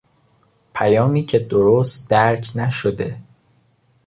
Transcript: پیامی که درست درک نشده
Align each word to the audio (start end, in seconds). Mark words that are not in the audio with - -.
پیامی 0.75 1.25
که 1.25 1.39
درست 1.39 2.09
درک 2.09 2.47
نشده 2.55 3.21